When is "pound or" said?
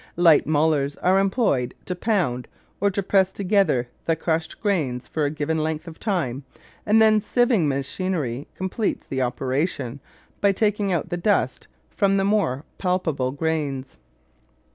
1.93-2.89